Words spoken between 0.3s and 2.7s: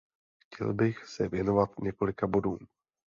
Chtěl bych se věnovat několika bodům.